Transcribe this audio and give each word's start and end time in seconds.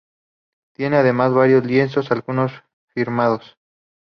Tiene 0.73 0.95
además 0.97 1.31
varios 1.31 1.63
lienzos, 1.63 2.11
algunos 2.11 2.51
firmados. 2.87 3.55